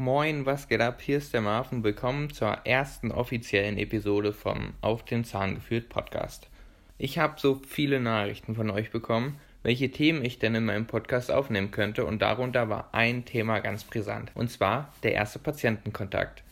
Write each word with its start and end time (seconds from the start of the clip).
Moin, 0.00 0.46
was 0.46 0.66
geht 0.66 0.80
ab? 0.80 1.02
Hier 1.02 1.18
ist 1.18 1.34
der 1.34 1.42
Marv 1.42 1.72
und 1.72 1.84
willkommen 1.84 2.30
zur 2.30 2.60
ersten 2.64 3.12
offiziellen 3.12 3.76
Episode 3.76 4.32
vom 4.32 4.72
Auf 4.80 5.04
den 5.04 5.24
Zahn 5.24 5.56
geführt 5.56 5.90
Podcast. 5.90 6.48
Ich 6.96 7.18
habe 7.18 7.38
so 7.38 7.60
viele 7.68 8.00
Nachrichten 8.00 8.54
von 8.54 8.70
euch 8.70 8.90
bekommen, 8.92 9.38
welche 9.62 9.90
Themen 9.90 10.24
ich 10.24 10.38
denn 10.38 10.54
in 10.54 10.64
meinem 10.64 10.86
Podcast 10.86 11.30
aufnehmen 11.30 11.70
könnte 11.70 12.06
und 12.06 12.22
darunter 12.22 12.70
war 12.70 12.88
ein 12.92 13.26
Thema 13.26 13.58
ganz 13.58 13.84
brisant 13.84 14.32
und 14.34 14.50
zwar 14.50 14.90
der 15.02 15.12
erste 15.12 15.38
Patientenkontakt. 15.38 16.44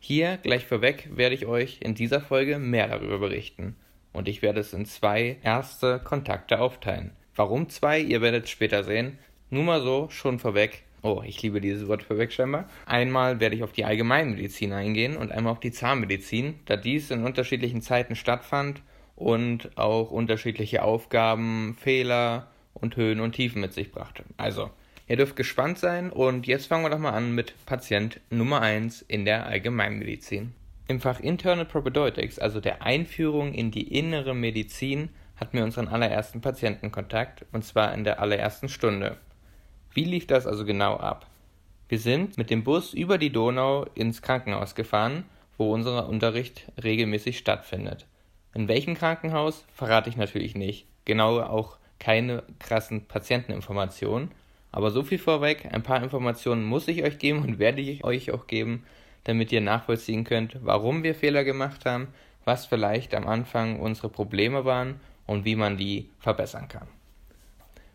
Hier 0.00 0.38
gleich 0.38 0.66
vorweg 0.66 1.10
werde 1.14 1.36
ich 1.36 1.46
euch 1.46 1.78
in 1.82 1.94
dieser 1.94 2.20
Folge 2.20 2.58
mehr 2.58 2.88
darüber 2.88 3.20
berichten 3.20 3.76
und 4.12 4.26
ich 4.26 4.42
werde 4.42 4.58
es 4.58 4.72
in 4.72 4.84
zwei 4.84 5.36
erste 5.44 6.00
Kontakte 6.00 6.58
aufteilen. 6.58 7.12
Warum 7.36 7.68
zwei? 7.68 8.00
Ihr 8.00 8.20
werdet 8.20 8.48
später 8.48 8.82
sehen. 8.82 9.20
Nur 9.48 9.62
mal 9.62 9.80
so, 9.80 10.08
schon 10.10 10.40
vorweg, 10.40 10.82
Oh, 11.02 11.22
ich 11.24 11.40
liebe 11.42 11.62
dieses 11.62 11.88
Wort 11.88 12.02
vorweg 12.02 12.30
scheinbar. 12.30 12.68
Einmal 12.84 13.40
werde 13.40 13.56
ich 13.56 13.62
auf 13.62 13.72
die 13.72 13.84
Allgemeinmedizin 13.84 14.72
eingehen 14.72 15.16
und 15.16 15.32
einmal 15.32 15.52
auf 15.52 15.60
die 15.60 15.72
Zahnmedizin, 15.72 16.60
da 16.66 16.76
dies 16.76 17.10
in 17.10 17.24
unterschiedlichen 17.24 17.80
Zeiten 17.80 18.16
stattfand 18.16 18.82
und 19.16 19.78
auch 19.78 20.10
unterschiedliche 20.10 20.82
Aufgaben, 20.82 21.74
Fehler 21.80 22.48
und 22.74 22.96
Höhen 22.96 23.20
und 23.20 23.32
Tiefen 23.32 23.62
mit 23.62 23.72
sich 23.72 23.92
brachte. 23.92 24.24
Also, 24.36 24.70
ihr 25.08 25.16
dürft 25.16 25.36
gespannt 25.36 25.78
sein 25.78 26.10
und 26.10 26.46
jetzt 26.46 26.66
fangen 26.66 26.84
wir 26.84 26.90
doch 26.90 26.98
mal 26.98 27.12
an 27.12 27.34
mit 27.34 27.54
Patient 27.64 28.20
Nummer 28.28 28.60
1 28.60 29.02
in 29.02 29.24
der 29.24 29.46
Allgemeinmedizin. 29.46 30.52
Im 30.86 31.00
Fach 31.00 31.20
Internal 31.20 31.64
Propedeutics, 31.64 32.38
also 32.38 32.60
der 32.60 32.82
Einführung 32.82 33.54
in 33.54 33.70
die 33.70 33.96
innere 33.96 34.34
Medizin, 34.34 35.08
hatten 35.36 35.56
wir 35.56 35.64
unseren 35.64 35.88
allerersten 35.88 36.42
Patientenkontakt 36.42 37.46
und 37.52 37.64
zwar 37.64 37.94
in 37.94 38.04
der 38.04 38.20
allerersten 38.20 38.68
Stunde. 38.68 39.16
Wie 39.92 40.04
lief 40.04 40.26
das 40.26 40.46
also 40.46 40.64
genau 40.64 40.96
ab? 40.96 41.26
Wir 41.88 41.98
sind 41.98 42.38
mit 42.38 42.50
dem 42.50 42.62
Bus 42.62 42.94
über 42.94 43.18
die 43.18 43.32
Donau 43.32 43.86
ins 43.94 44.22
Krankenhaus 44.22 44.76
gefahren, 44.76 45.24
wo 45.58 45.72
unser 45.72 46.08
Unterricht 46.08 46.70
regelmäßig 46.82 47.38
stattfindet. 47.38 48.06
In 48.54 48.68
welchem 48.68 48.94
Krankenhaus 48.94 49.64
verrate 49.74 50.08
ich 50.08 50.16
natürlich 50.16 50.54
nicht. 50.54 50.86
Genau 51.04 51.40
auch 51.40 51.78
keine 51.98 52.44
krassen 52.60 53.06
Patienteninformationen. 53.06 54.30
Aber 54.70 54.92
so 54.92 55.02
viel 55.02 55.18
vorweg, 55.18 55.68
ein 55.72 55.82
paar 55.82 56.02
Informationen 56.02 56.64
muss 56.64 56.86
ich 56.86 57.02
euch 57.02 57.18
geben 57.18 57.42
und 57.42 57.58
werde 57.58 57.80
ich 57.80 58.04
euch 58.04 58.30
auch 58.30 58.46
geben, 58.46 58.84
damit 59.24 59.50
ihr 59.50 59.60
nachvollziehen 59.60 60.22
könnt, 60.22 60.56
warum 60.64 61.02
wir 61.02 61.16
Fehler 61.16 61.42
gemacht 61.42 61.84
haben, 61.84 62.08
was 62.44 62.66
vielleicht 62.66 63.14
am 63.14 63.26
Anfang 63.26 63.80
unsere 63.80 64.08
Probleme 64.08 64.64
waren 64.64 65.00
und 65.26 65.44
wie 65.44 65.56
man 65.56 65.76
die 65.76 66.08
verbessern 66.20 66.68
kann. 66.68 66.86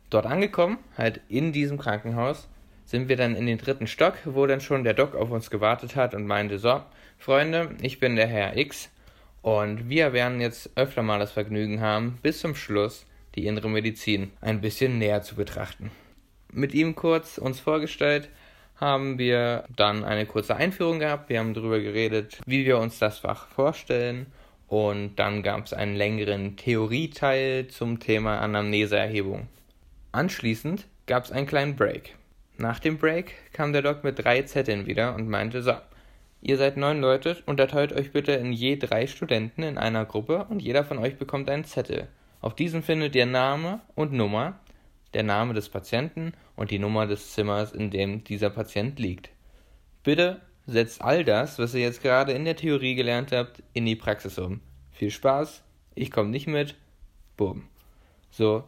Dort 0.10 0.26
angekommen, 0.26 0.78
halt 0.98 1.22
in 1.28 1.52
diesem 1.52 1.78
Krankenhaus, 1.78 2.48
sind 2.86 3.10
wir 3.10 3.18
dann 3.18 3.36
in 3.36 3.48
den 3.48 3.58
dritten 3.58 3.88
Stock, 3.88 4.14
wo 4.26 4.46
dann 4.46 4.62
schon 4.62 4.84
der 4.84 4.94
Doc 4.94 5.16
auf 5.16 5.32
uns 5.32 5.50
gewartet 5.50 5.96
hat 5.96 6.14
und 6.14 6.28
meinte, 6.28 6.60
so, 6.60 6.82
Freunde, 7.18 7.72
ich 7.82 8.00
bin 8.00 8.16
der 8.16 8.28
Herr 8.28 8.58
X 8.58 8.90
und 9.42 9.90
wir 9.90 10.14
werden 10.14 10.42
jetzt 10.42 10.70
öfter 10.76 11.02
mal 11.02 11.20
das 11.20 11.32
Vergnügen 11.32 11.82
haben, 11.82 12.20
bis 12.22 12.40
zum 12.40 12.56
Schluss 12.56 13.06
die 13.36 13.48
innere 13.48 13.70
Medizin 13.70 14.32
ein 14.42 14.62
bisschen 14.62 14.98
näher 14.98 15.22
zu 15.22 15.36
betrachten. 15.36 15.92
Mit 16.52 16.74
ihm 16.74 16.96
kurz 16.96 17.38
uns 17.38 17.60
vorgestellt, 17.60 18.30
haben 18.76 19.18
wir 19.18 19.66
dann 19.76 20.04
eine 20.04 20.26
kurze 20.26 20.56
Einführung 20.56 21.00
gehabt. 21.00 21.30
Wir 21.30 21.40
haben 21.40 21.54
darüber 21.54 21.80
geredet, 21.80 22.40
wie 22.46 22.66
wir 22.66 22.78
uns 22.78 23.00
das 23.00 23.20
Fach 23.20 23.48
vorstellen. 23.48 24.28
Und 24.68 25.18
dann 25.18 25.44
gab 25.44 25.66
es 25.66 25.74
einen 25.74 25.96
längeren 25.96 26.58
Theorieteil 26.58 27.68
zum 27.68 28.00
Thema 28.00 28.40
Anamneseerhebung. 28.40 29.48
Anschließend 30.16 30.88
gab 31.08 31.26
es 31.26 31.34
einen 31.34 31.46
kleinen 31.46 31.76
Break. 31.76 32.16
Nach 32.58 32.80
dem 32.80 32.98
Break 32.98 33.34
kam 33.52 33.74
der 33.74 33.82
Doc 33.82 34.06
mit 34.06 34.18
drei 34.18 34.44
Zetteln 34.44 34.86
wieder 34.86 35.14
und 35.14 35.28
meinte, 35.28 35.62
so, 35.62 35.74
ihr 36.42 36.56
seid 36.56 36.78
neun 36.78 37.02
Leute, 37.02 37.44
unterteilt 37.46 37.92
euch 37.92 38.14
bitte 38.14 38.32
in 38.32 38.54
je 38.54 38.78
drei 38.78 39.08
Studenten 39.08 39.62
in 39.62 39.78
einer 39.78 40.06
Gruppe 40.06 40.46
und 40.46 40.62
jeder 40.62 40.86
von 40.86 41.00
euch 41.00 41.18
bekommt 41.18 41.50
einen 41.50 41.66
Zettel. 41.66 42.08
Auf 42.40 42.56
diesem 42.56 42.82
findet 42.82 43.14
ihr 43.14 43.26
Name 43.26 43.82
und 43.94 44.14
Nummer, 44.14 44.58
der 45.14 45.24
Name 45.24 45.54
des 45.54 45.68
Patienten 45.68 46.32
und 46.56 46.72
die 46.72 46.80
Nummer 46.80 47.08
des 47.08 47.34
Zimmers, 47.34 47.74
in 47.74 47.92
dem 47.92 48.24
dieser 48.24 48.50
Patient 48.50 48.98
liegt. 48.98 49.32
Bitte 50.02 50.40
setzt 50.66 51.02
all 51.02 51.26
das, 51.26 51.60
was 51.60 51.74
ihr 51.74 51.82
jetzt 51.82 52.02
gerade 52.02 52.32
in 52.32 52.46
der 52.46 52.56
Theorie 52.56 52.96
gelernt 52.96 53.34
habt, 53.34 53.62
in 53.74 53.86
die 53.86 53.98
Praxis 53.98 54.40
um. 54.40 54.62
Viel 54.94 55.12
Spaß, 55.12 55.62
ich 55.94 56.10
komme 56.10 56.30
nicht 56.30 56.48
mit. 56.48 56.76
Boom. 57.36 57.64
So, 58.32 58.64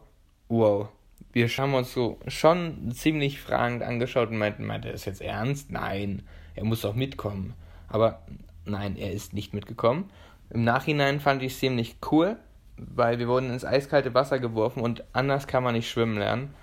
wow 0.48 0.90
wir 1.38 1.46
haben 1.46 1.74
uns 1.74 1.92
so 1.92 2.18
schon 2.26 2.90
ziemlich 2.90 3.40
fragend 3.40 3.84
angeschaut 3.84 4.30
und 4.30 4.38
meinten, 4.38 4.66
meint 4.66 4.84
er 4.84 4.92
ist 4.92 5.04
jetzt 5.04 5.22
ernst? 5.22 5.70
Nein, 5.70 6.22
er 6.56 6.64
muss 6.64 6.80
doch 6.80 6.96
mitkommen. 6.96 7.54
Aber 7.86 8.22
nein, 8.64 8.96
er 8.96 9.12
ist 9.12 9.34
nicht 9.34 9.54
mitgekommen. 9.54 10.10
Im 10.50 10.64
Nachhinein 10.64 11.20
fand 11.20 11.44
ich 11.44 11.52
es 11.52 11.60
ziemlich 11.60 11.98
cool, 12.10 12.36
weil 12.76 13.20
wir 13.20 13.28
wurden 13.28 13.50
ins 13.50 13.64
eiskalte 13.64 14.14
Wasser 14.14 14.40
geworfen 14.40 14.82
und 14.82 15.04
anders 15.12 15.46
kann 15.46 15.62
man 15.62 15.74
nicht 15.74 15.88
schwimmen 15.88 16.18
lernen 16.18 16.54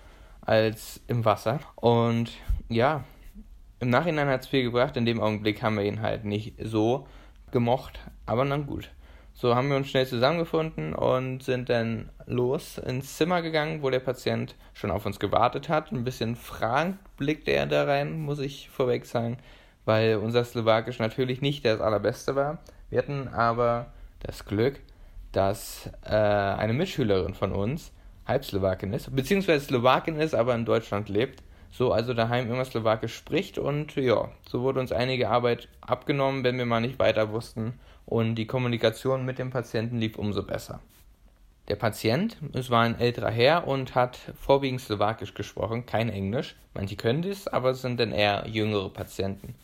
als 0.42 1.00
im 1.08 1.24
Wasser. 1.24 1.62
Und 1.76 2.32
ja, 2.68 3.06
im 3.80 3.90
Nachhinein 3.90 4.28
hat 4.28 4.42
es 4.42 4.48
viel 4.48 4.64
gebracht. 4.64 4.98
In 4.98 5.06
dem 5.06 5.22
Augenblick 5.22 5.64
haben 5.64 5.78
wir 5.78 5.86
ihn 5.86 6.02
halt 6.02 6.26
nicht 6.26 6.56
so 6.62 7.08
gemocht, 7.52 8.00
aber 8.26 8.44
dann 8.44 8.68
gut. 8.68 8.90
So 9.38 9.54
haben 9.54 9.70
wir 9.70 9.76
uns 9.76 9.90
schnell 9.90 10.08
zusammengefunden 10.08 10.96
und 10.96 11.44
sind 11.44 11.68
dann 11.68 12.10
los 12.26 12.78
ins 12.78 13.18
Zimmer 13.18 13.42
gegangen, 13.42 13.84
wo 13.84 13.90
der 13.90 14.00
Patient 14.00 14.56
schon 14.74 14.92
auf 14.92 15.06
uns 15.06 15.20
gewartet 15.20 15.68
hat. 15.68 15.92
Ein 15.92 16.06
bisschen 16.06 16.38
fragend 16.38 17.00
blickte 17.18 17.52
er 17.52 17.66
da 17.66 17.84
rein, 17.84 18.18
muss 18.18 18.40
ich 18.40 18.70
vorweg 18.70 19.06
sagen, 19.06 19.38
weil 19.84 20.16
unser 20.16 20.46
Slowakisch 20.46 21.00
natürlich 21.00 21.42
nicht 21.42 21.66
das 21.66 21.82
allerbeste 21.82 22.36
war. 22.38 22.60
Wir 22.90 23.00
hatten 23.00 23.28
aber 23.28 23.88
das 24.22 24.46
Glück, 24.46 24.80
dass 25.34 25.90
äh, 26.06 26.16
eine 26.16 26.72
Mitschülerin 26.72 27.34
von 27.34 27.52
uns 27.52 27.92
Halbslowakin 28.26 28.94
ist, 28.94 29.14
beziehungsweise 29.14 29.66
Slowakin 29.66 30.16
ist, 30.16 30.34
aber 30.34 30.56
in 30.56 30.64
Deutschland 30.64 31.10
lebt. 31.10 31.44
So 31.72 31.92
also 31.92 32.14
daheim 32.14 32.50
immer 32.50 32.64
Slowakisch 32.64 33.14
spricht 33.14 33.58
und 33.58 33.98
ja, 33.98 34.30
so 34.48 34.62
wurde 34.62 34.80
uns 34.80 34.94
einige 34.94 35.30
Arbeit 35.30 35.68
abgenommen, 35.82 36.46
wenn 36.46 36.58
wir 36.58 36.66
mal 36.66 36.80
nicht 36.80 37.00
weiter 37.00 37.34
wussten 37.34 37.74
und 38.06 38.36
die 38.36 38.48
Kommunikation 38.48 39.26
mit 39.26 39.40
dem 39.40 39.50
Patienten 39.50 40.00
lief 40.00 40.18
umso 40.18 40.44
besser. 40.44 40.80
Der 41.68 41.76
Patient, 41.76 42.38
es 42.54 42.70
war 42.70 42.84
ein 42.84 43.00
älterer 43.00 43.32
Herr 43.32 43.68
und 43.68 43.96
hat 43.96 44.20
vorwiegend 44.40 44.82
Slowakisch 44.82 45.34
gesprochen, 45.34 45.88
kein 45.88 46.10
Englisch. 46.10 46.56
Manche 46.76 46.96
können 46.96 47.24
dies, 47.24 47.48
aber 47.48 47.72
es 47.72 47.82
sind 47.82 48.00
dann 48.00 48.12
eher 48.12 48.48
jüngere 48.48 48.90
Patienten. 48.90 49.56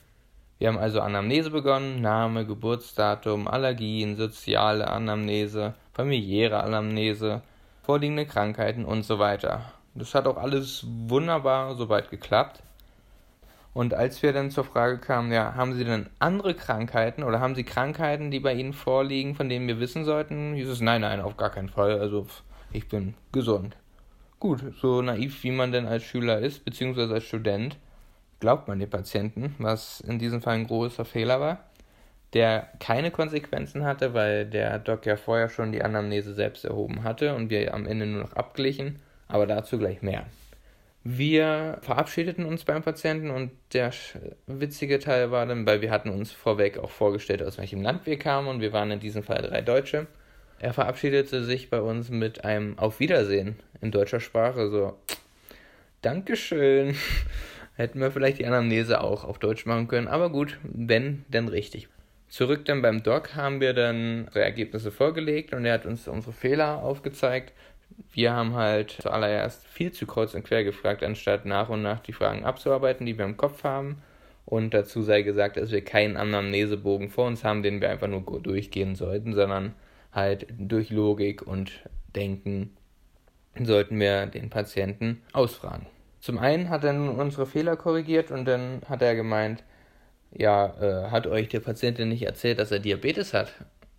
Wir 0.58 0.68
haben 0.68 0.80
also 0.80 1.02
Anamnese 1.02 1.52
begonnen, 1.52 2.02
Name, 2.02 2.46
Geburtsdatum, 2.46 3.48
Allergien, 3.48 4.16
soziale 4.16 4.88
Anamnese, 4.88 5.76
familiäre 5.94 6.64
Anamnese, 6.64 7.42
vorliegende 7.84 8.26
Krankheiten 8.26 8.86
und 8.86 9.04
so 9.04 9.20
weiter. 9.20 9.74
Das 9.94 10.16
hat 10.16 10.26
auch 10.26 10.38
alles 10.38 10.86
wunderbar 10.88 11.76
soweit 11.76 12.10
geklappt. 12.10 12.64
Und 13.74 13.94
als 13.94 14.22
wir 14.22 14.34
dann 14.34 14.52
zur 14.52 14.66
Frage 14.66 14.98
kamen, 14.98 15.32
ja, 15.32 15.56
haben 15.56 15.74
Sie 15.74 15.86
denn 15.86 16.10
andere 16.20 16.54
Krankheiten 16.54 17.24
oder 17.24 17.40
haben 17.40 17.56
Sie 17.56 17.64
Krankheiten, 17.64 18.30
die 18.30 18.42
bei 18.42 18.54
Ihnen 18.54 18.74
vorliegen, 18.74 19.36
von 19.36 19.48
denen 19.48 19.68
wir 19.68 19.80
wissen 19.80 20.04
sollten, 20.04 20.54
hieß 20.54 20.68
es, 20.68 20.82
nein, 20.82 21.02
nein, 21.02 21.22
auf 21.22 21.38
gar 21.38 21.52
keinen 21.52 21.70
Fall. 21.70 22.00
Also 22.00 22.28
ich 22.74 22.90
bin 22.90 23.14
gesund. 23.32 23.78
Gut, 24.40 24.62
so 24.82 25.02
naiv 25.02 25.44
wie 25.44 25.52
man 25.52 25.72
denn 25.72 25.86
als 25.86 26.04
Schüler 26.04 26.40
ist, 26.40 26.66
beziehungsweise 26.66 27.14
als 27.14 27.24
Student, 27.24 27.78
glaubt 28.40 28.68
man 28.68 28.80
den 28.80 28.90
Patienten, 28.90 29.56
was 29.60 30.02
in 30.02 30.20
diesem 30.20 30.42
Fall 30.42 30.56
ein 30.56 30.68
großer 30.68 31.06
Fehler 31.06 31.40
war, 31.40 31.60
der 32.34 32.68
keine 32.80 33.12
Konsequenzen 33.12 33.86
hatte, 33.86 34.14
weil 34.14 34.46
der 34.46 34.80
Doc 34.80 35.06
ja 35.06 35.16
vorher 35.16 35.48
schon 35.48 35.72
die 35.72 35.84
Anamnese 35.84 36.34
selbst 36.34 36.66
erhoben 36.66 37.04
hatte 37.04 37.36
und 37.36 37.50
wir 37.50 37.74
am 37.74 37.86
Ende 37.86 38.06
nur 38.06 38.24
noch 38.24 38.34
abglichen, 38.34 39.00
aber 39.28 39.48
dazu 39.48 39.78
gleich 39.78 40.02
mehr. 40.02 40.26
Wir 41.04 41.80
verabschiedeten 41.82 42.46
uns 42.46 42.64
beim 42.64 42.84
Patienten 42.84 43.32
und 43.32 43.52
der 43.74 43.92
witzige 44.46 45.00
Teil 45.00 45.32
war 45.32 45.48
dann, 45.48 45.66
weil 45.66 45.82
wir 45.82 45.90
hatten 45.90 46.10
uns 46.10 46.32
vorweg 46.32 46.78
auch 46.78 46.92
vorgestellt, 46.92 47.42
aus 47.42 47.58
welchem 47.58 47.82
Land 47.82 48.06
wir 48.06 48.20
kamen 48.20 48.48
und 48.48 48.62
wir 48.62 48.72
waren 48.72 48.92
in 48.92 49.00
diesem 49.00 49.24
Fall 49.24 49.42
drei 49.42 49.62
Deutsche. 49.62 50.06
Er 50.60 50.74
verabschiedete 50.74 51.44
sich 51.44 51.72
bei 51.72 51.82
uns 51.82 52.12
mit 52.12 52.46
einem 52.46 52.78
Auf 52.78 53.00
Wiedersehen 53.00 53.56
in 53.82 53.90
deutscher 53.90 54.20
Sprache, 54.20 54.70
so 54.70 54.96
Dankeschön. 56.04 56.96
Hätten 57.76 58.00
wir 58.00 58.12
vielleicht 58.12 58.38
die 58.38 58.46
Anamnese 58.46 59.02
auch 59.02 59.24
auf 59.24 59.40
Deutsch 59.40 59.66
machen 59.66 59.88
können, 59.88 60.08
aber 60.08 60.30
gut, 60.30 60.60
wenn, 60.62 61.26
dann 61.30 61.48
richtig. 61.48 61.88
Zurück 62.28 62.64
dann 62.66 62.84
beim 62.84 63.02
Doc 63.02 63.36
haben 63.36 63.60
wir 63.60 63.74
dann 63.74 64.26
unsere 64.26 64.46
Ergebnisse 64.46 64.92
vorgelegt 64.92 65.54
und 65.54 65.66
er 65.66 65.74
hat 65.74 65.88
uns 65.88 66.08
unsere 66.08 66.32
Fehler 66.32 66.84
aufgezeigt 66.84 67.54
wir 68.14 68.34
haben 68.34 68.56
halt 68.56 68.98
zuallererst 69.02 69.66
viel 69.68 69.92
zu 69.92 70.06
kreuz 70.06 70.34
und 70.34 70.44
quer 70.44 70.64
gefragt, 70.64 71.04
anstatt 71.04 71.46
nach 71.46 71.70
und 71.70 71.82
nach 71.82 72.00
die 72.00 72.14
Fragen 72.14 72.44
abzuarbeiten, 72.44 73.06
die 73.06 73.18
wir 73.18 73.26
im 73.26 73.38
Kopf 73.38 73.64
haben. 73.64 74.02
Und 74.46 74.74
dazu 74.74 75.02
sei 75.02 75.22
gesagt, 75.22 75.58
dass 75.58 75.72
wir 75.72 75.84
keinen 75.84 76.18
Anamnesebogen 76.18 77.10
vor 77.10 77.28
uns 77.28 77.44
haben, 77.44 77.64
den 77.64 77.80
wir 77.80 77.90
einfach 77.90 78.08
nur 78.08 78.22
durchgehen 78.42 78.96
sollten, 78.96 79.34
sondern 79.34 79.74
halt 80.12 80.48
durch 80.58 80.90
Logik 80.90 81.42
und 81.42 81.72
Denken 82.16 82.76
sollten 83.58 84.00
wir 84.00 84.26
den 84.26 84.50
Patienten 84.50 85.22
ausfragen. 85.34 85.86
Zum 86.20 86.38
einen 86.38 86.70
hat 86.70 86.84
er 86.84 86.94
nun 86.94 87.20
unsere 87.20 87.46
Fehler 87.46 87.76
korrigiert 87.76 88.32
und 88.32 88.46
dann 88.46 88.82
hat 88.88 89.02
er 89.02 89.16
gemeint, 89.16 89.64
ja, 90.32 90.74
äh, 90.80 91.10
hat 91.10 91.28
euch 91.28 91.50
der 91.50 91.60
Patient 91.60 91.98
denn 91.98 92.10
nicht 92.10 92.24
erzählt, 92.24 92.60
dass 92.60 92.72
er 92.72 92.80
Diabetes 92.80 93.34
hat? 93.34 93.54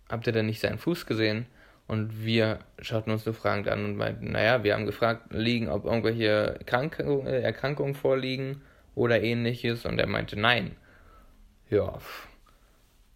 Habt 0.09 0.27
ihr 0.27 0.33
denn 0.33 0.45
nicht 0.45 0.59
seinen 0.59 0.77
Fuß 0.77 1.05
gesehen? 1.05 1.45
Und 1.93 2.25
wir 2.25 2.57
schauten 2.81 3.11
uns 3.11 3.23
so 3.23 3.33
fragend 3.33 3.67
an 3.67 3.85
und 3.85 3.97
meinten, 3.97 4.31
naja, 4.31 4.63
wir 4.63 4.73
haben 4.73 4.87
gefragt, 4.87 5.31
liegen, 5.31 5.69
ob 5.69 5.85
irgendwelche 5.85 6.57
Krank 6.65 6.97
äh, 6.97 7.43
Erkrankungen 7.43 7.93
vorliegen 7.93 8.63
oder 8.95 9.21
ähnliches. 9.21 9.85
Und 9.85 9.99
er 9.99 10.07
meinte, 10.07 10.39
nein. 10.39 10.71
Ja. 11.69 11.99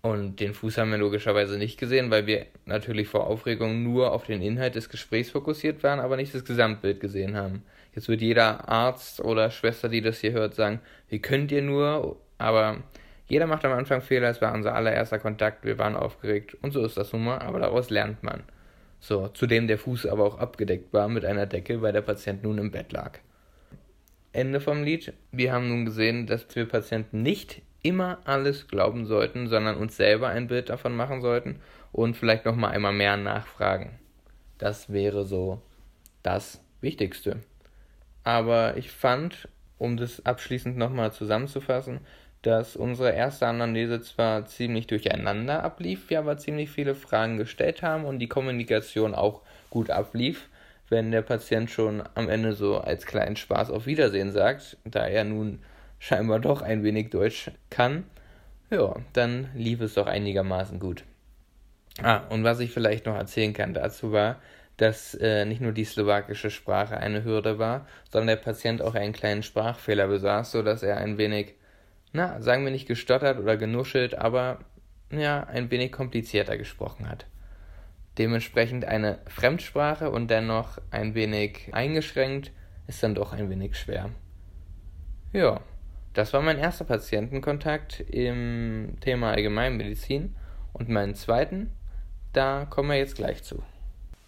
Und 0.03 0.39
den 0.39 0.53
Fuß 0.53 0.77
haben 0.77 0.91
wir 0.91 1.00
logischerweise 1.00 1.57
nicht 1.57 1.79
gesehen, 1.79 2.12
weil 2.12 2.27
wir 2.27 2.45
natürlich 2.65 3.07
vor 3.07 3.25
Aufregung 3.25 3.81
nur 3.81 4.12
auf 4.12 4.25
den 4.25 4.44
Inhalt 4.44 4.75
des 4.75 4.89
Gesprächs 4.89 5.31
fokussiert 5.31 5.81
waren, 5.81 6.00
aber 6.00 6.15
nicht 6.15 6.35
das 6.35 6.45
Gesamtbild 6.45 7.00
gesehen 7.00 7.35
haben. 7.35 7.63
Jetzt 7.95 8.07
wird 8.09 8.21
jeder 8.21 8.69
Arzt 8.69 9.21
oder 9.21 9.50
Schwester, 9.50 9.89
die 9.89 10.01
das 10.01 10.19
hier 10.19 10.33
hört, 10.33 10.53
sagen, 10.53 10.81
wie 11.09 11.19
könnt 11.19 11.51
ihr 11.51 11.63
nur, 11.63 12.18
aber 12.38 12.83
jeder 13.27 13.47
macht 13.47 13.65
am 13.65 13.74
Anfang 13.74 14.03
Fehler, 14.03 14.29
es 14.29 14.39
war 14.39 14.53
unser 14.53 14.75
allererster 14.75 15.18
Kontakt, 15.18 15.65
wir 15.65 15.79
waren 15.79 15.95
aufgeregt 15.95 16.56
und 16.62 16.74
so 16.74 16.85
ist 16.85 16.95
das 16.95 17.12
nun 17.12 17.24
mal, 17.24 17.39
aber 17.39 17.59
daraus 17.59 17.89
lernt 17.89 18.21
man. 18.21 18.44
So, 18.99 19.27
zudem 19.29 19.67
der 19.67 19.77
Fuß 19.77 20.05
aber 20.07 20.25
auch 20.25 20.39
abgedeckt 20.39 20.94
war 20.94 21.07
mit 21.07 21.25
einer 21.25 21.45
Decke, 21.45 21.81
weil 21.81 21.94
der 21.94 22.01
Patient 22.01 22.44
nun 22.44 22.57
im 22.57 22.71
Bett 22.71 22.91
lag. 22.91 23.19
Ende 24.33 24.59
vom 24.59 24.83
Lied. 24.83 25.13
Wir 25.31 25.53
haben 25.53 25.69
nun 25.69 25.85
gesehen, 25.85 26.27
dass 26.27 26.45
wir 26.55 26.67
Patienten 26.67 27.21
nicht 27.21 27.61
immer 27.81 28.19
alles 28.25 28.67
glauben 28.67 29.05
sollten, 29.05 29.47
sondern 29.47 29.77
uns 29.77 29.97
selber 29.97 30.27
ein 30.27 30.47
Bild 30.47 30.69
davon 30.69 30.95
machen 30.95 31.21
sollten 31.21 31.59
und 31.91 32.17
vielleicht 32.17 32.45
noch 32.45 32.55
mal 32.55 32.69
einmal 32.69 32.94
mehr 32.94 33.17
nachfragen. 33.17 33.97
Das 34.57 34.91
wäre 34.91 35.23
so 35.23 35.61
das 36.23 36.61
Wichtigste. 36.81 37.38
Aber 38.23 38.77
ich 38.77 38.91
fand, 38.91 39.47
um 39.77 39.95
das 39.97 40.25
abschließend 40.25 40.77
nochmal 40.77 41.13
zusammenzufassen, 41.13 42.01
dass 42.42 42.75
unsere 42.75 43.12
erste 43.12 43.48
Anamnese 43.48 44.01
zwar 44.01 44.45
ziemlich 44.45 44.88
durcheinander 44.88 45.63
ablief, 45.63 46.10
wir 46.10 46.19
aber 46.19 46.38
ziemlich 46.38 46.69
viele 46.69 46.95
Fragen 46.95 47.38
gestellt 47.38 47.81
haben 47.81 48.06
und 48.06 48.19
die 48.19 48.30
Kommunikation 48.30 49.16
auch 49.16 49.42
gut 49.69 49.89
ablief, 49.89 50.48
wenn 50.89 51.12
der 51.12 51.22
Patient 51.22 51.69
schon 51.69 52.04
am 52.16 52.30
Ende 52.30 52.54
so 52.54 52.78
als 52.78 53.06
kleinen 53.06 53.36
Spaß 53.36 53.72
auf 53.72 53.86
Wiedersehen 53.86 54.31
sagt, 54.31 54.78
da 54.86 55.06
er 55.06 55.24
nun 55.24 55.60
scheinbar 56.00 56.39
doch 56.39 56.62
ein 56.62 56.84
wenig 56.84 57.10
Deutsch 57.10 57.51
kann, 57.69 58.06
ja, 58.69 58.95
dann 59.13 59.50
lief 59.56 59.81
es 59.81 59.95
doch 59.95 60.07
einigermaßen 60.07 60.80
gut. 60.80 61.04
Ah, 62.01 62.22
und 62.30 62.44
was 62.44 62.60
ich 62.60 62.72
vielleicht 62.72 63.06
noch 63.06 63.16
erzählen 63.16 63.54
kann 63.54 63.74
dazu 63.74 64.12
war, 64.12 64.39
dass 64.78 65.16
äh, 65.16 65.45
nicht 65.45 65.62
nur 65.62 65.72
die 65.72 65.86
slowakische 65.86 66.51
Sprache 66.51 66.98
eine 66.98 67.24
Hürde 67.24 67.57
war, 67.57 67.88
sondern 68.12 68.28
der 68.28 68.36
Patient 68.36 68.81
auch 68.81 68.94
einen 68.94 69.13
kleinen 69.13 69.42
Sprachfehler 69.42 70.07
besaß, 70.07 70.51
sodass 70.51 70.84
er 70.84 70.98
ein 70.98 71.18
wenig 71.18 71.56
na, 72.13 72.42
sagen 72.42 72.63
wir 72.63 72.71
nicht 72.71 72.88
gestottert 72.88 73.39
oder 73.39 73.57
genuschelt, 73.57 74.15
aber 74.15 74.59
ja, 75.12 75.44
ein 75.44 75.71
wenig 75.71 75.92
komplizierter 75.92 76.57
gesprochen 76.57 77.09
hat. 77.09 77.25
Dementsprechend 78.18 78.86
eine 78.86 79.19
Fremdsprache 79.27 80.09
und 80.09 80.30
dennoch 80.30 80.80
ein 80.89 81.13
wenig 81.13 81.69
eingeschränkt 81.71 82.51
ist 82.88 83.04
dann 83.04 83.15
doch 83.15 83.33
ein 83.33 83.50
wenig 83.50 83.77
schwer. 83.77 84.09
Ja, 85.33 85.62
das 86.13 86.33
war 86.33 86.42
mein 86.42 86.57
erster 86.57 86.86
Patientenkontakt 86.86 88.00
im 88.00 88.98
Thema 89.01 89.31
Allgemeinmedizin 89.31 90.36
und 90.74 90.89
meinen 90.89 91.13
zweiten, 91.13 91.71
da 92.33 92.65
kommen 92.65 92.89
wir 92.89 92.98
jetzt 92.98 93.15
gleich 93.15 93.44
zu. 93.44 93.62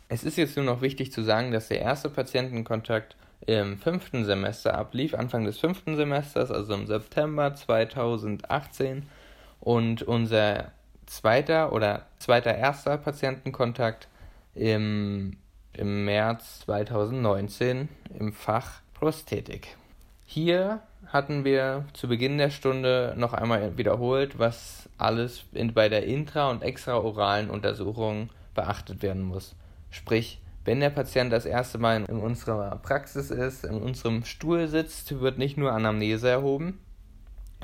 Es 0.07 0.23
ist 0.23 0.37
jetzt 0.37 0.55
nur 0.55 0.65
noch 0.65 0.81
wichtig 0.81 1.11
zu 1.11 1.23
sagen, 1.23 1.51
dass 1.51 1.67
der 1.67 1.81
erste 1.81 2.09
Patientenkontakt 2.09 3.15
im 3.45 3.77
fünften 3.77 4.25
Semester 4.25 4.77
ablief, 4.77 5.13
Anfang 5.13 5.45
des 5.45 5.57
fünften 5.57 5.95
Semesters, 5.95 6.51
also 6.51 6.73
im 6.73 6.87
September 6.87 7.53
2018. 7.53 9.07
Und 9.59 10.03
unser 10.03 10.71
zweiter 11.05 11.73
oder 11.73 12.05
zweiter 12.19 12.55
erster 12.55 12.97
Patientenkontakt 12.97 14.07
im, 14.55 15.37
im 15.73 16.05
März 16.05 16.61
2019 16.61 17.89
im 18.17 18.33
Fach 18.33 18.81
Prosthetik. 18.93 19.75
Hier 20.25 20.81
hatten 21.07 21.43
wir 21.43 21.85
zu 21.93 22.07
Beginn 22.07 22.37
der 22.37 22.51
Stunde 22.51 23.15
noch 23.17 23.33
einmal 23.33 23.77
wiederholt, 23.77 24.37
was 24.37 24.87
alles 24.97 25.45
in, 25.53 25.73
bei 25.73 25.89
der 25.89 26.05
intra- 26.05 26.51
und 26.51 26.61
extraoralen 26.61 27.49
Untersuchung 27.49 28.29
beachtet 28.53 29.01
werden 29.01 29.23
muss. 29.23 29.55
Sprich, 29.89 30.39
wenn 30.65 30.79
der 30.79 30.89
Patient 30.89 31.31
das 31.31 31.45
erste 31.45 31.77
Mal 31.77 32.03
in 32.07 32.19
unserer 32.19 32.75
Praxis 32.77 33.31
ist, 33.31 33.63
in 33.65 33.81
unserem 33.81 34.23
Stuhl 34.23 34.67
sitzt, 34.67 35.19
wird 35.19 35.37
nicht 35.37 35.57
nur 35.57 35.71
Anamnese 35.71 36.29
erhoben, 36.29 36.79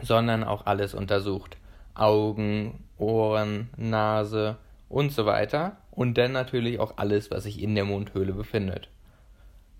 sondern 0.02 0.44
auch 0.44 0.66
alles 0.66 0.94
untersucht. 0.94 1.58
Augen, 1.94 2.84
Ohren, 2.98 3.70
Nase 3.78 4.58
und 4.90 5.12
so 5.12 5.26
weiter. 5.26 5.78
Und 5.92 6.18
dann 6.18 6.32
natürlich 6.32 6.80
auch 6.80 6.98
alles, 6.98 7.32
was 7.32 7.44
sich 7.44 7.62
in 7.62 7.76
der 7.76 7.86
Mundhöhle 7.86 8.34
befindet. 8.34 8.90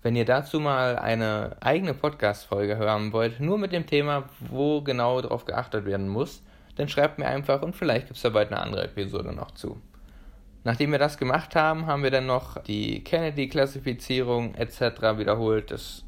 Wenn 0.02 0.16
ihr 0.16 0.24
dazu 0.24 0.60
mal 0.60 0.98
eine 0.98 1.56
eigene 1.60 1.92
Podcast-Folge 1.92 2.76
hören 2.76 3.12
wollt, 3.12 3.40
nur 3.40 3.58
mit 3.58 3.72
dem 3.72 3.86
Thema, 3.86 4.24
wo 4.40 4.80
genau 4.82 5.20
darauf 5.20 5.44
geachtet 5.44 5.84
werden 5.84 6.08
muss, 6.08 6.42
dann 6.76 6.88
schreibt 6.88 7.18
mir 7.18 7.26
einfach 7.26 7.62
und 7.62 7.74
vielleicht 7.74 8.06
gibt 8.06 8.16
es 8.16 8.22
da 8.22 8.28
bald 8.28 8.52
eine 8.52 8.60
andere 8.60 8.84
Episode 8.84 9.32
noch 9.32 9.50
zu. 9.50 9.80
Nachdem 10.66 10.90
wir 10.90 10.98
das 10.98 11.16
gemacht 11.16 11.54
haben, 11.54 11.86
haben 11.86 12.02
wir 12.02 12.10
dann 12.10 12.26
noch 12.26 12.60
die 12.60 13.04
Kennedy-Klassifizierung 13.04 14.56
etc. 14.56 15.16
wiederholt. 15.16 15.70
Das 15.70 16.02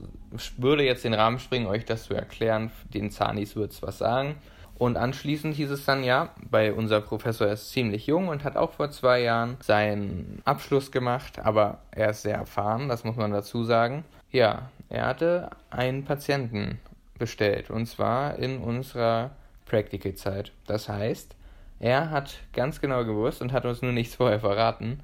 würde 0.57 0.83
jetzt 0.83 1.05
den 1.05 1.15
Rahmen 1.15 1.39
springen, 1.39 1.69
euch 1.69 1.85
das 1.85 2.07
zu 2.07 2.15
erklären. 2.15 2.73
Den 2.93 3.13
Zanis 3.13 3.55
wird 3.55 3.71
es 3.71 3.83
was 3.83 3.99
sagen. 3.99 4.35
Und 4.77 4.97
anschließend 4.97 5.55
hieß 5.55 5.71
es 5.71 5.85
dann, 5.85 6.03
ja, 6.03 6.31
bei 6.51 6.73
unser 6.73 7.01
Professor 7.01 7.47
ist 7.47 7.71
ziemlich 7.71 8.09
jung 8.09 8.27
und 8.27 8.43
hat 8.43 8.57
auch 8.57 8.73
vor 8.73 8.91
zwei 8.91 9.21
Jahren 9.21 9.59
seinen 9.61 10.43
Abschluss 10.45 10.91
gemacht, 10.91 11.39
aber 11.39 11.79
er 11.93 12.11
ist 12.11 12.23
sehr 12.23 12.39
erfahren, 12.39 12.89
das 12.89 13.05
muss 13.05 13.15
man 13.15 13.31
dazu 13.31 13.63
sagen. 13.63 14.05
Ja, 14.33 14.71
er 14.89 15.07
hatte 15.07 15.51
einen 15.71 16.05
Patienten 16.05 16.81
bestellt 17.17 17.71
und 17.71 17.87
zwar 17.87 18.37
in 18.41 18.59
unserer 18.59 19.31
Practical-Zeit. 19.67 20.51
Das 20.67 20.89
heißt, 20.89 21.37
er 21.81 22.11
hat 22.11 22.39
ganz 22.53 22.81
genau 22.81 23.05
gewusst 23.05 23.41
und 23.41 23.53
hat 23.53 23.65
uns 23.65 23.83
nur 23.83 23.93
nichts 23.93 24.15
vorher 24.15 24.41
verraten. 24.41 25.01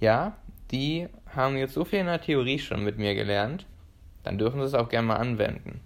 Ja, 0.00 0.36
die 0.70 1.08
haben 1.34 1.56
jetzt 1.56 1.74
so 1.74 1.84
viel 1.84 2.00
in 2.00 2.06
der 2.06 2.20
Theorie 2.20 2.58
schon 2.58 2.84
mit 2.84 2.98
mir 2.98 3.14
gelernt, 3.14 3.66
dann 4.22 4.38
dürfen 4.38 4.60
sie 4.60 4.66
es 4.66 4.74
auch 4.74 4.88
gerne 4.88 5.08
mal 5.08 5.16
anwenden. 5.16 5.80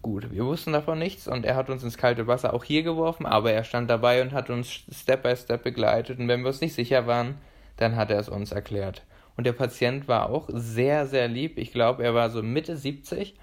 Gut, 0.00 0.30
wir 0.30 0.44
wussten 0.46 0.72
davon 0.72 0.98
nichts 0.98 1.28
und 1.28 1.44
er 1.44 1.56
hat 1.56 1.68
uns 1.70 1.82
ins 1.82 1.98
kalte 1.98 2.26
Wasser 2.26 2.54
auch 2.54 2.64
hier 2.64 2.82
geworfen, 2.82 3.26
aber 3.26 3.52
er 3.52 3.64
stand 3.64 3.90
dabei 3.90 4.22
und 4.22 4.32
hat 4.32 4.48
uns 4.48 4.84
Step 4.90 5.22
by 5.22 5.36
Step 5.36 5.64
begleitet 5.64 6.18
und 6.18 6.28
wenn 6.28 6.40
wir 6.40 6.48
uns 6.48 6.60
nicht 6.60 6.74
sicher 6.74 7.06
waren, 7.06 7.36
dann 7.76 7.96
hat 7.96 8.10
er 8.10 8.18
es 8.18 8.28
uns 8.28 8.52
erklärt. 8.52 9.02
Und 9.36 9.44
der 9.44 9.52
Patient 9.52 10.08
war 10.08 10.30
auch 10.30 10.48
sehr, 10.52 11.06
sehr 11.06 11.28
lieb. 11.28 11.58
Ich 11.58 11.72
glaube, 11.72 12.02
er 12.02 12.14
war 12.14 12.30
so 12.30 12.42
Mitte 12.42 12.76
70 12.76 13.34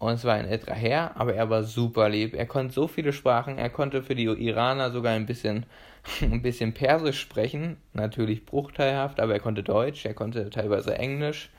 und 0.00 0.14
es 0.14 0.24
war 0.24 0.34
ein 0.34 0.48
älterer 0.48 0.74
Herr, 0.74 1.20
aber 1.20 1.34
er 1.34 1.50
war 1.50 1.62
super 1.62 2.08
lieb. 2.08 2.34
Er 2.34 2.46
konnte 2.46 2.72
so 2.72 2.88
viele 2.88 3.12
Sprachen. 3.12 3.58
Er 3.58 3.68
konnte 3.68 4.02
für 4.02 4.14
die 4.14 4.24
Iraner 4.24 4.90
sogar 4.90 5.12
ein 5.12 5.26
bisschen, 5.26 5.66
ein 6.22 6.40
bisschen 6.40 6.72
Persisch 6.72 7.20
sprechen. 7.20 7.76
Natürlich 7.92 8.46
bruchteilhaft, 8.46 9.20
aber 9.20 9.34
er 9.34 9.40
konnte 9.40 9.62
Deutsch, 9.62 10.06
er 10.06 10.14
konnte 10.14 10.48
teilweise 10.48 10.96
Englisch 10.96 11.50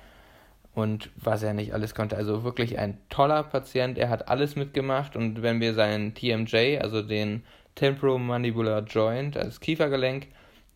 und 0.73 1.11
was 1.17 1.43
er 1.43 1.53
nicht 1.53 1.75
alles 1.75 1.93
konnte. 1.93 2.17
Also 2.17 2.43
wirklich 2.43 2.79
ein 2.79 2.97
toller 3.09 3.43
Patient. 3.43 3.99
Er 3.99 4.09
hat 4.09 4.27
alles 4.27 4.55
mitgemacht 4.55 5.15
und 5.15 5.43
wenn 5.43 5.61
wir 5.61 5.75
seinen 5.75 6.15
TMJ, 6.15 6.79
also 6.79 7.03
den 7.03 7.43
Temporomandibular 7.75 8.81
Joint, 8.85 9.37
also 9.37 9.49
das 9.49 9.59
Kiefergelenk, 9.59 10.29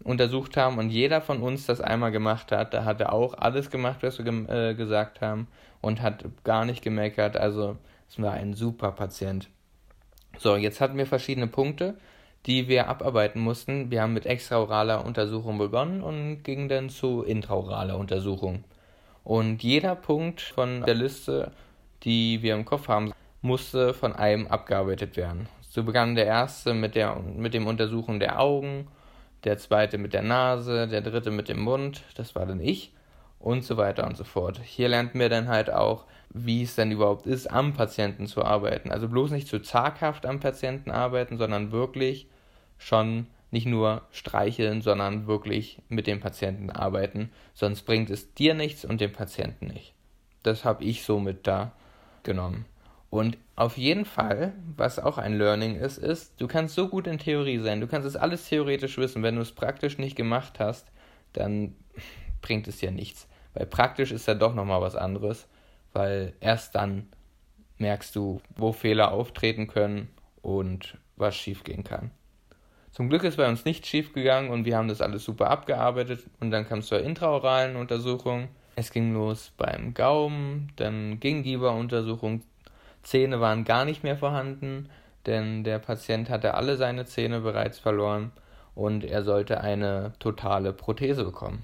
untersucht 0.03 0.57
haben 0.57 0.77
und 0.77 0.89
jeder 0.89 1.21
von 1.21 1.41
uns 1.41 1.65
das 1.65 1.81
einmal 1.81 2.11
gemacht 2.11 2.51
hat, 2.51 2.73
da 2.73 2.85
hat 2.85 3.01
er 3.01 3.13
auch 3.13 3.33
alles 3.37 3.69
gemacht, 3.71 3.99
was 4.01 4.17
wir 4.17 4.25
ge 4.25 4.71
äh, 4.71 4.73
gesagt 4.75 5.21
haben 5.21 5.47
und 5.81 6.01
hat 6.01 6.25
gar 6.43 6.65
nicht 6.65 6.83
gemeckert. 6.83 7.37
Also 7.37 7.77
es 8.09 8.21
war 8.21 8.33
ein 8.33 8.53
super 8.53 8.91
Patient. 8.91 9.49
So, 10.37 10.55
jetzt 10.55 10.81
hatten 10.81 10.97
wir 10.97 11.05
verschiedene 11.05 11.47
Punkte, 11.47 11.95
die 12.45 12.67
wir 12.67 12.87
abarbeiten 12.87 13.41
mussten. 13.41 13.89
Wir 13.89 14.01
haben 14.01 14.13
mit 14.13 14.25
extraoraler 14.25 15.05
Untersuchung 15.05 15.57
begonnen 15.57 16.01
und 16.01 16.43
gingen 16.43 16.69
dann 16.69 16.89
zu 16.89 17.23
intraoraler 17.23 17.97
Untersuchung. 17.97 18.63
Und 19.23 19.63
jeder 19.63 19.95
Punkt 19.95 20.41
von 20.41 20.83
der 20.83 20.93
Liste, 20.93 21.51
die 22.03 22.43
wir 22.43 22.53
im 22.53 22.65
Kopf 22.65 22.87
haben, 22.87 23.11
musste 23.41 23.93
von 23.93 24.13
einem 24.13 24.47
abgearbeitet 24.47 25.17
werden. 25.17 25.47
So 25.61 25.83
begann 25.83 26.15
der 26.15 26.25
erste 26.25 26.73
mit, 26.73 26.95
der, 26.95 27.15
mit 27.15 27.53
dem 27.53 27.67
Untersuchen 27.67 28.19
der 28.19 28.39
Augen, 28.39 28.87
der 29.45 29.57
zweite 29.57 29.97
mit 29.97 30.13
der 30.13 30.23
Nase, 30.23 30.87
der 30.87 31.01
dritte 31.01 31.31
mit 31.31 31.49
dem 31.49 31.59
Mund, 31.59 32.03
das 32.15 32.35
war 32.35 32.45
dann 32.45 32.59
ich 32.59 32.93
und 33.39 33.63
so 33.63 33.77
weiter 33.77 34.07
und 34.07 34.17
so 34.17 34.23
fort. 34.23 34.59
Hier 34.63 34.89
lernt 34.89 35.15
mir 35.15 35.29
dann 35.29 35.47
halt 35.47 35.71
auch, 35.71 36.05
wie 36.29 36.63
es 36.63 36.75
denn 36.75 36.91
überhaupt 36.91 37.27
ist, 37.27 37.47
am 37.47 37.73
Patienten 37.73 38.27
zu 38.27 38.43
arbeiten. 38.43 38.91
Also 38.91 39.07
bloß 39.07 39.31
nicht 39.31 39.47
zu 39.47 39.59
zaghaft 39.59 40.25
am 40.25 40.39
Patienten 40.39 40.91
arbeiten, 40.91 41.37
sondern 41.37 41.71
wirklich 41.71 42.27
schon 42.77 43.27
nicht 43.51 43.67
nur 43.67 44.01
streicheln, 44.11 44.81
sondern 44.81 45.27
wirklich 45.27 45.81
mit 45.87 46.07
dem 46.07 46.19
Patienten 46.19 46.71
arbeiten. 46.71 47.31
Sonst 47.53 47.83
bringt 47.83 48.09
es 48.09 48.33
dir 48.33 48.53
nichts 48.53 48.83
und 48.83 48.99
dem 48.99 49.13
Patienten 49.13 49.67
nicht. 49.67 49.93
Das 50.43 50.65
habe 50.65 50.83
ich 50.83 51.03
somit 51.03 51.47
da 51.47 51.71
genommen. 52.23 52.65
Und 53.15 53.37
auf 53.55 53.77
jeden 53.77 54.03
Fall, 54.03 54.51
was 54.75 54.99
auch 54.99 55.17
ein 55.17 55.37
Learning 55.37 55.77
ist, 55.77 55.97
ist, 55.97 56.33
du 56.41 56.47
kannst 56.47 56.75
so 56.75 56.89
gut 56.89 57.07
in 57.07 57.17
Theorie 57.17 57.59
sein, 57.59 57.79
du 57.79 57.87
kannst 57.87 58.05
es 58.05 58.17
alles 58.17 58.49
theoretisch 58.49 58.97
wissen, 58.97 59.23
wenn 59.23 59.35
du 59.35 59.41
es 59.41 59.53
praktisch 59.53 59.97
nicht 59.97 60.17
gemacht 60.17 60.59
hast, 60.59 60.91
dann 61.31 61.77
bringt 62.41 62.67
es 62.67 62.79
dir 62.79 62.91
nichts. 62.91 63.29
Weil 63.53 63.67
praktisch 63.67 64.11
ist 64.11 64.27
ja 64.27 64.33
doch 64.33 64.53
nochmal 64.53 64.81
was 64.81 64.97
anderes, 64.97 65.47
weil 65.93 66.33
erst 66.41 66.75
dann 66.75 67.07
merkst 67.77 68.13
du, 68.17 68.41
wo 68.57 68.73
Fehler 68.73 69.13
auftreten 69.13 69.67
können 69.67 70.09
und 70.41 70.97
was 71.15 71.37
schiefgehen 71.37 71.85
kann. 71.85 72.11
Zum 72.91 73.07
Glück 73.07 73.23
ist 73.23 73.37
bei 73.37 73.47
uns 73.47 73.63
nichts 73.63 73.87
schiefgegangen 73.87 74.51
und 74.51 74.65
wir 74.65 74.75
haben 74.75 74.89
das 74.89 74.99
alles 74.99 75.23
super 75.23 75.49
abgearbeitet 75.49 76.25
und 76.41 76.51
dann 76.51 76.67
kam 76.67 76.79
es 76.79 76.87
zur 76.87 76.99
intraoralen 76.99 77.77
Untersuchung. 77.77 78.49
Es 78.75 78.91
ging 78.91 79.13
los 79.13 79.53
beim 79.55 79.93
Gaumen, 79.93 80.73
dann 80.75 81.21
Gingiva-Untersuchung. 81.21 82.41
Zähne 83.05 83.39
waren 83.39 83.63
gar 83.63 83.85
nicht 83.85 84.03
mehr 84.03 84.17
vorhanden, 84.17 84.89
denn 85.25 85.63
der 85.63 85.79
Patient 85.79 86.29
hatte 86.29 86.55
alle 86.55 86.75
seine 86.75 87.05
Zähne 87.05 87.39
bereits 87.39 87.79
verloren 87.79 88.31
und 88.73 89.05
er 89.05 89.23
sollte 89.23 89.61
eine 89.61 90.13
totale 90.19 90.73
Prothese 90.73 91.23
bekommen. 91.23 91.63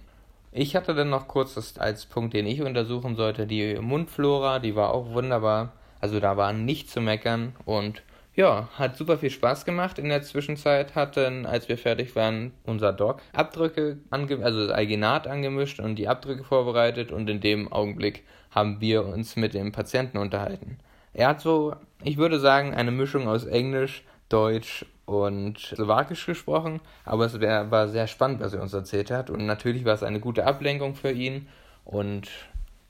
Ich 0.53 0.75
hatte 0.75 0.93
dann 0.93 1.10
noch 1.10 1.27
kurz 1.27 1.77
als 1.77 2.05
Punkt, 2.05 2.33
den 2.33 2.45
ich 2.45 2.62
untersuchen 2.62 3.15
sollte, 3.15 3.48
die 3.48 3.75
Mundflora, 3.75 4.60
die 4.60 4.75
war 4.75 4.93
auch 4.93 5.13
wunderbar. 5.13 5.74
Also 6.00 6.19
da 6.19 6.36
war 6.38 6.53
nichts 6.53 6.93
zu 6.93 7.01
meckern 7.01 7.53
und 7.65 8.01
ja, 8.36 8.69
hat 8.77 8.95
super 8.95 9.17
viel 9.17 9.29
Spaß 9.29 9.65
gemacht. 9.65 10.00
In 10.00 10.10
der 10.10 10.24
Zwischenzeit 10.24 10.95
hatten, 10.95 11.45
als 11.45 11.69
wir 11.69 11.77
fertig 11.77 12.15
waren, 12.15 12.53
unser 12.65 12.93
Doc 12.93 13.21
Abdrücke, 13.33 13.98
also 14.10 14.67
das 14.67 14.75
Alginat 14.75 15.27
angemischt 15.27 15.79
und 15.79 15.95
die 15.95 16.07
Abdrücke 16.07 16.43
vorbereitet 16.43 17.12
und 17.12 17.29
in 17.29 17.41
dem 17.41 17.71
Augenblick 17.71 18.24
haben 18.51 18.81
wir 18.81 19.05
uns 19.05 19.36
mit 19.36 19.53
dem 19.53 19.71
Patienten 19.71 20.17
unterhalten. 20.17 20.77
Er 21.13 21.27
hat 21.27 21.41
so, 21.41 21.75
ich 22.03 22.18
würde 22.18 22.39
sagen, 22.39 22.74
eine 22.74 22.91
Mischung 22.91 23.27
aus 23.27 23.46
Englisch, 23.46 24.03
Deutsch 24.30 24.86
und 25.06 25.60
Slowakisch 25.60 26.25
gesprochen, 26.25 26.80
aber 27.03 27.25
es 27.25 27.39
wär, 27.39 27.70
war 27.70 27.89
sehr 27.89 28.08
spannend, 28.08 28.39
was 28.39 28.53
er 28.53 28.62
uns 28.62 28.74
erzählt 28.74 29.12
hat 29.12 29.30
und 29.30 29.46
natürlich 29.46 29.84
war 29.84 29.94
es 29.94 30.03
eine 30.03 30.20
gute 30.20 30.46
Ablenkung 30.46 30.96
für 30.96 31.12
ihn 31.12 31.48
und 31.84 32.30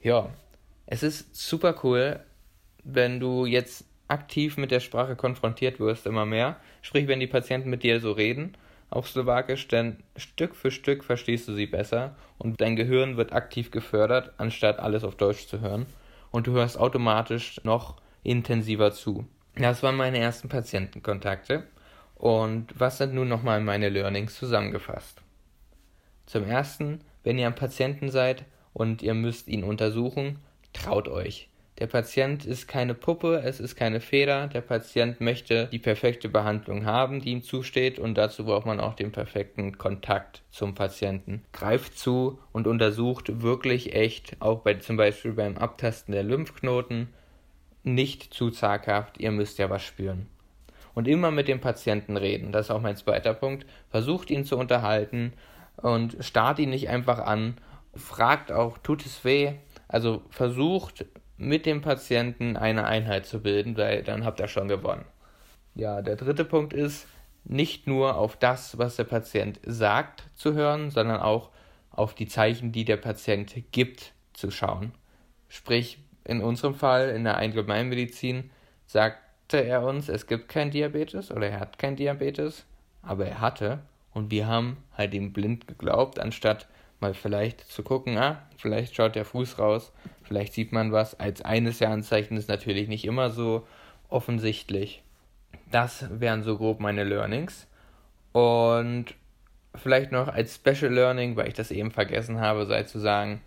ja, 0.02 0.30
es 0.86 1.04
ist 1.04 1.36
super 1.36 1.76
cool, 1.84 2.20
wenn 2.84 3.20
du 3.20 3.46
jetzt 3.46 3.86
aktiv 4.08 4.58
mit 4.58 4.72
der 4.72 4.82
Sprache 4.82 5.16
konfrontiert 5.16 5.80
wirst, 5.80 6.06
immer 6.06 6.26
mehr. 6.26 6.58
Sprich, 6.82 7.08
wenn 7.08 7.20
die 7.20 7.28
Patienten 7.28 7.70
mit 7.70 7.84
dir 7.84 8.02
so 8.02 8.12
reden 8.12 8.58
auf 8.90 9.08
Slowakisch, 9.08 9.70
dann 9.70 10.04
Stück 10.18 10.54
für 10.54 10.70
Stück 10.70 11.04
verstehst 11.04 11.48
du 11.48 11.54
sie 11.54 11.66
besser 11.66 12.16
und 12.38 12.60
dein 12.60 12.76
Gehirn 12.76 13.16
wird 13.16 13.32
aktiv 13.32 13.72
gefördert, 13.72 14.34
anstatt 14.38 14.80
alles 14.80 15.06
auf 15.06 15.16
Deutsch 15.16 15.48
zu 15.48 15.62
hören. 15.62 15.86
Und 16.30 16.48
du 16.48 16.52
hörst 16.52 16.78
automatisch 16.78 17.62
noch 17.64 18.01
intensiver 18.24 18.92
zu. 18.92 19.26
Das 19.56 19.84
waren 19.84 19.98
meine 19.98 20.20
ersten 20.20 20.50
Patientenkontakte. 20.50 21.64
Und 22.16 22.80
was 22.80 23.00
sind 23.00 23.14
nun 23.14 23.28
nochmal 23.28 23.62
meine 23.62 23.90
Learnings 23.90 24.38
zusammengefasst? 24.38 25.22
Zum 26.28 26.46
ersten, 26.46 27.02
wenn 27.24 27.40
ihr 27.40 27.48
am 27.48 27.56
Patienten 27.56 28.10
seid 28.10 28.46
und 28.74 29.02
ihr 29.02 29.14
müsst 29.14 29.48
ihn 29.48 29.64
untersuchen, 29.64 30.40
traut 30.72 31.08
euch. 31.08 31.50
Der 31.80 31.88
Patient 31.88 32.46
ist 32.46 32.68
keine 32.68 32.94
Puppe, 32.94 33.42
es 33.44 33.60
ist 33.60 33.76
keine 33.76 34.02
Feder. 34.02 34.46
Der 34.46 34.62
Patient 34.62 35.20
möchte 35.20 35.68
die 35.72 35.80
perfekte 35.80 36.30
Behandlung 36.30 36.86
haben, 36.86 37.22
die 37.22 37.32
ihm 37.32 37.42
zusteht, 37.42 37.98
und 37.98 38.16
dazu 38.20 38.46
braucht 38.46 38.68
man 38.68 38.80
auch 38.80 38.94
den 38.94 39.12
perfekten 39.12 39.80
Kontakt 39.80 40.44
zum 40.52 40.76
Patienten. 40.76 41.44
Greift 41.54 41.98
zu 41.98 42.38
und 42.52 42.68
untersucht 42.68 43.42
wirklich 43.42 43.96
echt, 43.96 44.36
auch 44.42 44.60
bei 44.60 44.76
zum 44.76 44.96
Beispiel 44.96 45.34
beim 45.34 45.58
Abtasten 45.58 46.14
der 46.14 46.22
Lymphknoten, 46.22 47.10
nicht 47.84 48.34
zu 48.34 48.50
zaghaft, 48.52 49.20
ihr 49.20 49.32
müsst 49.32 49.58
ja 49.58 49.70
was 49.70 49.84
spüren. 49.84 50.28
Und 50.94 51.08
immer 51.08 51.32
mit 51.32 51.48
dem 51.48 51.62
Patienten 51.62 52.18
reden, 52.18 52.52
das 52.52 52.68
ist 52.68 52.72
auch 52.72 52.82
mein 52.82 52.98
zweiter 52.98 53.34
Punkt. 53.34 53.66
Versucht 53.90 54.30
ihn 54.30 54.44
zu 54.44 54.58
unterhalten 54.58 55.34
und 55.78 56.18
starrt 56.20 56.60
ihn 56.60 56.70
nicht 56.70 56.90
einfach 56.90 57.20
an. 57.20 57.58
Fragt 57.96 58.52
auch, 58.52 58.78
tut 58.78 59.06
es 59.06 59.24
weh? 59.24 59.54
Also 59.88 60.22
versucht 60.30 61.06
mit 61.38 61.66
dem 61.66 61.82
Patienten 61.82 62.58
eine 62.58 62.86
Einheit 62.86 63.26
zu 63.26 63.42
bilden, 63.42 63.78
weil 63.78 64.04
dann 64.04 64.26
habt 64.26 64.40
ihr 64.40 64.48
schon 64.48 64.68
gewonnen. 64.68 65.06
Ja, 65.74 66.02
der 66.02 66.18
dritte 66.18 66.46
Punkt 66.46 66.74
ist, 66.74 67.08
nicht 67.44 67.88
nur 67.88 68.18
auf 68.18 68.36
das, 68.36 68.78
was 68.78 68.98
der 68.98 69.06
Patient 69.06 69.60
sagt, 69.66 70.24
zu 70.36 70.54
hören, 70.54 70.92
sondern 70.92 71.20
auch 71.20 71.50
auf 71.90 72.14
die 72.14 72.28
Zeichen, 72.28 72.72
die 72.72 72.86
der 72.86 72.98
Patient 72.98 73.54
gibt, 73.72 74.14
zu 74.34 74.52
schauen. 74.52 74.94
Sprich, 75.48 75.98
in 76.26 76.42
unserem 76.42 76.76
Fall 76.76 77.10
in 77.10 77.24
der 77.24 77.38
Allgemeinmedizin 77.38 78.50
sagte 78.86 79.58
er 79.58 79.84
uns, 79.84 80.10
es 80.10 80.28
gibt 80.28 80.50
kein 80.50 80.72
Diabetes 80.72 81.32
oder 81.32 81.48
er 81.48 81.60
hat 81.60 81.80
kein 81.80 81.96
Diabetes, 81.96 82.66
aber 83.02 83.26
er 83.26 83.42
hatte 83.42 83.80
und 84.14 84.32
wir 84.32 84.48
haben 84.48 84.78
halt 84.98 85.14
ihm 85.14 85.34
blind 85.34 85.68
geglaubt, 85.68 86.20
anstatt 86.20 86.68
mal 87.00 87.14
vielleicht 87.14 87.62
zu 87.62 87.84
gucken, 87.84 88.18
ah, 88.18 88.42
vielleicht 88.58 88.96
schaut 88.96 89.16
der 89.16 89.26
Fuß 89.26 89.58
raus, 89.58 89.92
vielleicht 90.24 90.54
sieht 90.54 90.72
man 90.72 90.92
was. 90.92 91.20
Als 91.20 91.42
eines 91.42 91.80
der 91.80 91.90
Anzeichen 91.90 92.38
ist 92.38 92.50
natürlich 92.50 92.88
nicht 92.88 93.06
immer 93.06 93.32
so 93.32 93.68
offensichtlich. 94.10 95.04
Das 95.72 96.06
wären 96.12 96.44
so 96.44 96.58
grob 96.58 96.80
meine 96.80 97.04
Learnings. 97.04 97.68
Und 98.34 99.16
vielleicht 99.76 100.12
noch 100.12 100.28
als 100.28 100.56
Special 100.56 100.94
Learning, 100.94 101.36
weil 101.36 101.48
ich 101.48 101.54
das 101.54 101.72
eben 101.72 101.92
vergessen 101.92 102.40
habe, 102.40 102.66
sei 102.66 102.84
zu 102.84 103.00
sagen, 103.00 103.42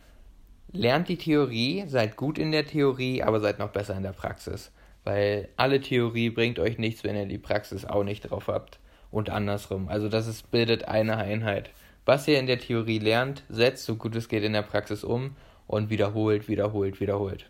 lernt 0.74 1.08
die 1.08 1.16
Theorie, 1.16 1.84
seid 1.86 2.16
gut 2.16 2.38
in 2.38 2.52
der 2.52 2.66
Theorie, 2.66 3.22
aber 3.22 3.40
seid 3.40 3.58
noch 3.58 3.70
besser 3.70 3.96
in 3.96 4.02
der 4.02 4.12
Praxis. 4.12 4.72
Weil 5.04 5.48
alle 5.56 5.80
Theorie 5.80 6.30
bringt 6.30 6.58
euch 6.58 6.78
nichts, 6.78 7.04
wenn 7.04 7.16
ihr 7.16 7.26
die 7.26 7.38
Praxis 7.38 7.84
auch 7.84 8.04
nicht 8.04 8.30
drauf 8.30 8.48
habt. 8.48 8.78
Und 9.10 9.30
andersrum. 9.30 9.88
Also 9.88 10.08
das 10.08 10.26
ist, 10.26 10.50
bildet 10.50 10.88
eine 10.88 11.16
Einheit. 11.16 11.70
Was 12.04 12.26
ihr 12.26 12.38
in 12.38 12.46
der 12.46 12.58
Theorie 12.58 12.98
lernt, 12.98 13.44
setzt 13.48 13.84
so 13.84 13.94
gut 13.96 14.16
es 14.16 14.28
geht 14.28 14.42
in 14.42 14.52
der 14.52 14.62
Praxis 14.62 15.04
um 15.04 15.36
und 15.66 15.88
wiederholt, 15.88 16.48
wiederholt, 16.48 17.00
wiederholt. 17.00 17.48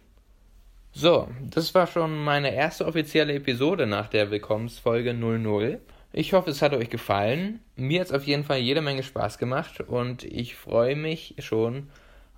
So, 0.92 1.28
das 1.40 1.74
war 1.74 1.86
schon 1.86 2.22
meine 2.22 2.54
erste 2.54 2.86
offizielle 2.86 3.34
Episode 3.34 3.86
nach 3.86 4.08
der 4.08 4.30
Willkommensfolge 4.30 5.14
00. 5.14 5.80
Ich 6.12 6.32
hoffe, 6.34 6.50
es 6.50 6.62
hat 6.62 6.72
euch 6.72 6.90
gefallen. 6.90 7.60
Mir 7.74 8.00
hat 8.00 8.08
es 8.08 8.12
auf 8.12 8.24
jeden 8.26 8.44
Fall 8.44 8.58
jede 8.58 8.80
Menge 8.80 9.02
Spaß 9.02 9.38
gemacht 9.38 9.80
und 9.80 10.22
ich 10.22 10.54
freue 10.54 10.94
mich 10.94 11.34
schon 11.38 11.88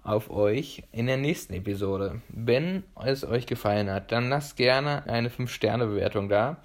auf 0.07 0.31
euch 0.31 0.85
in 0.93 1.07
der 1.07 1.17
nächsten 1.17 1.55
Episode. 1.55 2.21
Wenn 2.29 2.85
es 3.05 3.25
euch 3.25 3.47
gefallen 3.47 3.91
hat, 3.91 4.13
dann 4.13 4.29
lasst 4.29 4.57
gerne 4.57 5.05
eine 5.07 5.31
5-Sterne-Bewertung 5.31 6.29
da, 6.29 6.59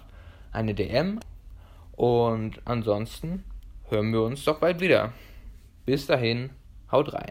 eine 0.51 0.75
DM. 0.75 1.20
Und 1.94 2.62
ansonsten 2.65 3.44
hören 3.89 4.13
wir 4.13 4.22
uns 4.22 4.46
doch 4.46 4.60
bald 4.60 4.79
wieder. 4.79 5.13
Bis 5.86 6.06
dahin, 6.06 6.51
haut 6.91 7.13
rein. 7.13 7.27